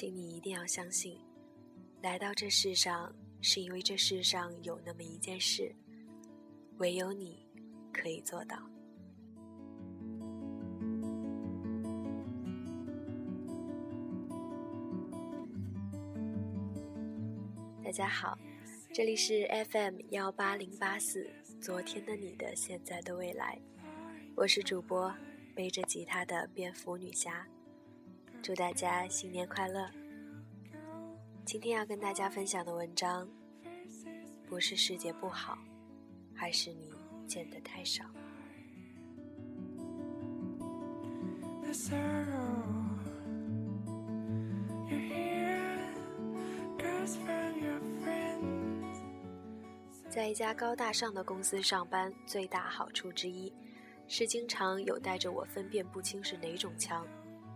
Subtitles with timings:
[0.00, 1.18] 请你一定要相信，
[2.02, 5.74] 来到这世上是因为这世上有那么一件事，
[6.76, 7.44] 唯有你
[7.92, 8.56] 可以做到。
[17.82, 18.38] 大家好，
[18.94, 21.28] 这里是 FM 幺八零八四，
[21.60, 23.60] 昨天的你的现在的未来，
[24.36, 25.12] 我是主播
[25.56, 27.44] 背着吉他的蝙蝠女侠，
[28.42, 29.88] 祝大家新年快乐。
[31.44, 33.28] 今天要跟大家分享的文章，
[34.46, 35.58] 不是世界不好，
[36.40, 36.90] 而是你
[37.26, 38.04] 见得太少。
[50.08, 53.52] 在一家高大上的公司上班，最大好处之一
[54.08, 57.06] 是经常有带着我分辨不清是哪种枪，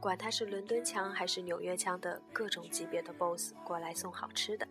[0.00, 4.66] 管他是伦敦腔还是纽约腔的各种级别的 BOSS 过来送好吃的。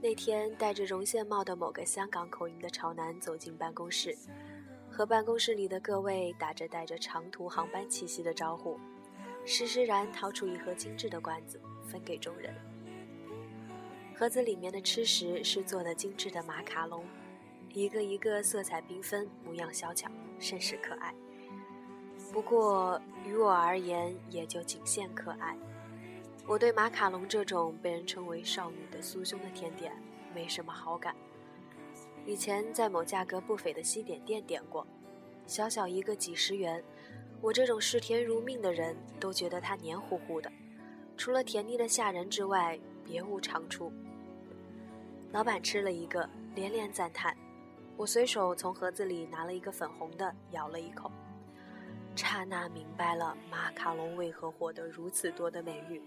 [0.00, 4.16] 那天戴着绒线帽的某个香港口音的潮男走进办公室，
[4.90, 8.78] 和办公室里的各位打着带着长途航班气息的招呼，
[9.44, 12.54] 施施然掏出一盒精致的罐子分给众人。
[14.16, 17.04] 盒子里面的吃食是做的精致的马卡龙，
[17.74, 21.14] 一个一个色彩缤纷，模样小巧，甚是可爱。
[22.32, 25.56] 不过于我而言，也就仅限可爱。
[26.46, 29.92] 我对马卡龙这种被人称为少女的酥胸的甜点
[30.34, 31.14] 没什么好感。
[32.26, 34.86] 以前在某价格不菲的西点店点过，
[35.46, 36.82] 小小一个几十元，
[37.40, 40.50] 我这种视甜如命的人都觉得它黏糊糊的，
[41.16, 43.92] 除了甜腻的吓人之外，别无长处。
[45.32, 47.36] 老板吃了一个，连连赞叹。
[47.96, 51.10] 我随手从盒子里拿了一个粉红的，咬了一口，
[52.18, 56.02] 刹那明白了马卡龙为何获得如此多的美誉。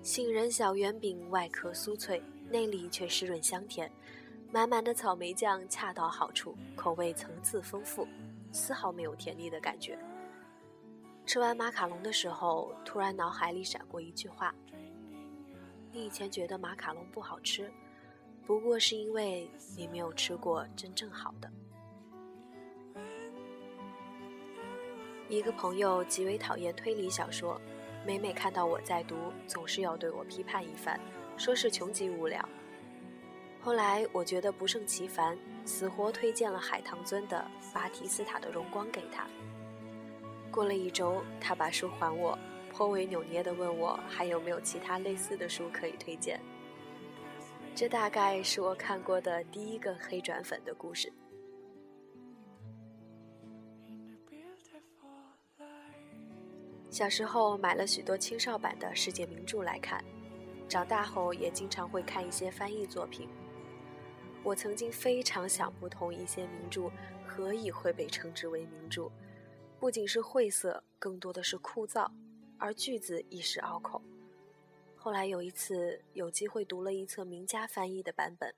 [0.00, 3.92] 杏仁小圆饼外壳酥脆，内里却湿润香甜，
[4.50, 8.08] 满满的草莓酱恰到好处，口味层次丰富，
[8.52, 9.98] 丝毫没有甜腻的感觉。
[11.26, 14.54] 吃完马卡龙的时候，突然脑海里闪过一句话：
[15.92, 17.70] 你以前觉得马卡龙不好吃。
[18.46, 19.46] 不过是因为
[19.76, 21.52] 你没有吃过真正好的。
[25.28, 27.60] 一个朋友极为讨厌推理小说，
[28.06, 29.14] 每每看到我在读，
[29.46, 30.98] 总是要对我批判一番，
[31.36, 32.42] 说是穷极无聊。
[33.60, 39.26] 后来我觉得不胜其烦，死活推荐了海棠尊的《巴提斯塔的荣光》给他。
[40.50, 42.38] 过了一周，他把书还我，
[42.72, 46.40] 颇为扭捏地问我还有没有其他类似的书可以推荐。
[47.74, 51.12] 这大概是我看过的第一个黑转粉的故事。
[56.90, 60.02] 小时候买了许多青少版的世界名著来看，
[60.68, 63.28] 长大后也经常会看一些翻译作品。
[64.42, 66.90] 我曾经非常想不通一些名著
[67.26, 69.10] 何以会被称之为名著，
[69.78, 72.10] 不仅是晦涩，更多的是枯燥，
[72.56, 74.00] 而句子亦是拗口。
[74.96, 78.54] 后来有一次有机会读了一册名家翻译的版本，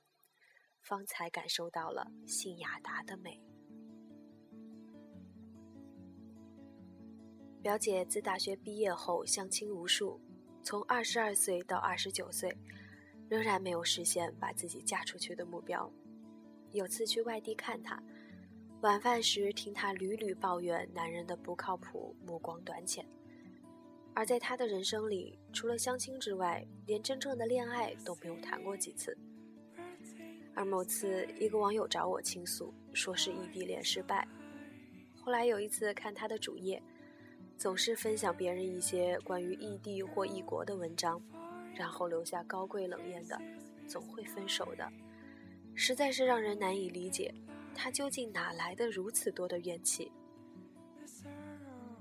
[0.81, 3.43] 方才感受到了信雅达的美。
[7.63, 10.19] 表姐自大学毕业后相亲无数，
[10.63, 12.57] 从二十二岁到二十九岁，
[13.29, 15.93] 仍然没有实现把自己嫁出去的目标。
[16.73, 18.03] 有次去外地看她，
[18.81, 23.07] 晚饭时听她屡屡抱怨男人的不靠谱、目光短浅。
[24.15, 29.17] 而在他的人生里，除了相亲之外，连真正的恋爱都没有谈过几次。
[30.55, 34.27] 而某次，一个网友找我倾诉，说是异地恋失败。
[35.23, 36.83] 后来有一次看他的主页，
[37.61, 41.21] 总是分享别人一些关于异地或异国的文章，
[41.75, 43.39] 然后留下高贵冷艳的
[43.87, 44.91] “总会分手的”，
[45.77, 47.35] 实在是让人难以理解，
[47.75, 50.11] 他究竟哪来的如此多的怨气？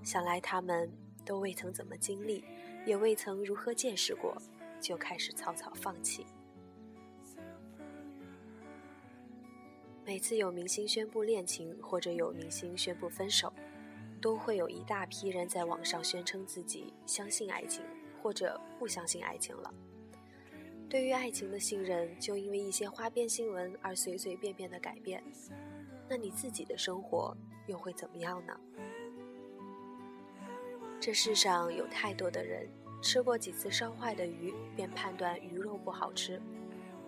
[0.01, 0.89] 想来他们。
[1.25, 2.44] 都未曾怎么经历，
[2.88, 4.35] 也未曾如何见识过，
[4.81, 6.25] 就开始草草放弃。
[10.03, 13.53] 每次有明星宣布恋情，或者有明星宣布分手，
[14.21, 17.83] 都会有一大批人在网上宣称自己相信爱情，
[18.21, 19.74] 或者不相信爱情了。
[20.89, 25.24] 对于爱情的信任，就因为一些花边新闻而随随便便的改变。
[26.07, 27.36] 那你自己的生活
[27.68, 28.60] 又会怎么样呢？
[31.00, 32.68] 这世上有太多的人，
[33.01, 36.39] 吃过几次烧坏的鱼，便判断鱼肉不好吃；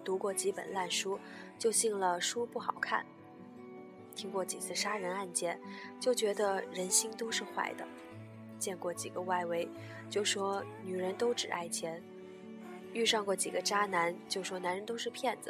[0.05, 1.19] 读过几本烂书，
[1.57, 3.03] 就信了书不好看；
[4.21, 5.59] 听过几次杀人案件，
[5.99, 7.83] 就觉得人心都是坏的；
[8.59, 9.67] 见过几个外围，
[10.11, 11.99] 就说女人都只爱钱；
[12.93, 15.49] 遇上过几个渣男，就说男人都是骗子；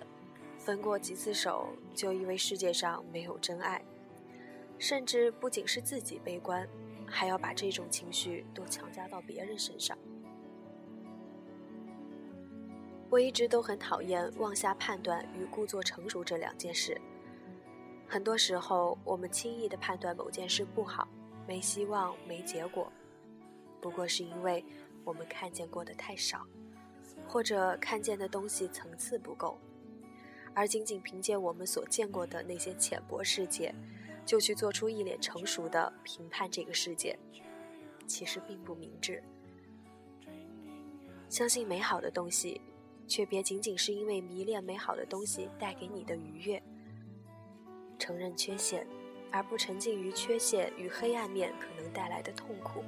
[0.58, 3.84] 分过几次手，就以为世界上没有真爱。
[4.80, 6.66] 甚至不仅是自己悲观，
[7.06, 9.98] 还要把这种情绪都强加到别人身上。
[13.10, 16.98] 我一直都很讨厌妄下判断与故作成熟这两件事。
[18.12, 21.08] 很多时候，我们轻易的判断某件事不好、
[21.48, 22.92] 没希望、没结果，
[23.80, 24.62] 不过是因为
[25.06, 26.46] 我们看见过的太少，
[27.26, 29.58] 或者看见的东西层次不够，
[30.54, 33.74] 而仅仅凭借我们所见过的那些浅薄世界，
[34.26, 37.18] 就去做出一脸成熟的评判这个世界，
[38.06, 39.24] 其实并不明智。
[41.30, 42.60] 相信美好的东西。
[43.08, 46.64] 却别仅仅是因为迷恋美好的东西带给你的愉悦。
[48.02, 48.84] 承认缺陷，
[49.30, 52.84] 而不沉浸于缺陷与黑暗面可能带来的痛苦。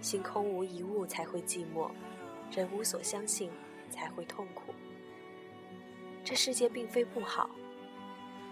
[0.00, 1.90] 心空无一物才会寂寞，
[2.50, 3.50] 人无所相信
[3.90, 4.72] 才会痛苦。
[6.24, 7.50] 这世界并非不好，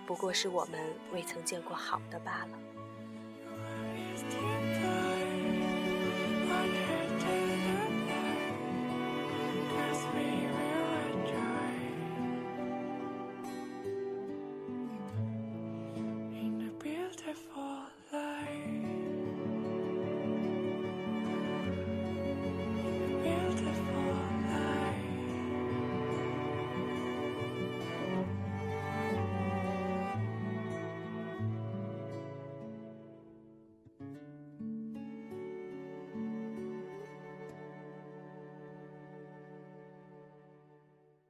[0.07, 2.59] 不过是我们未曾见过好的罢了。